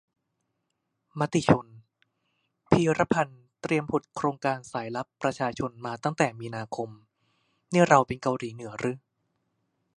[1.19, 1.65] มติชน
[2.71, 6.89] :"พีระพันธุ์เตรียมผุดโครงการสายลับประชาชนมาตั้งแต่มีนาคม"
[7.73, 8.93] นี่เราเป็นเกาหลีเหนือรึ?